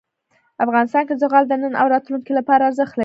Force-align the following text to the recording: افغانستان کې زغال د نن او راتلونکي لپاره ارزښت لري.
افغانستان 0.65 1.03
کې 1.07 1.13
زغال 1.21 1.43
د 1.47 1.53
نن 1.61 1.73
او 1.81 1.85
راتلونکي 1.93 2.31
لپاره 2.39 2.61
ارزښت 2.69 2.93
لري. 2.93 2.99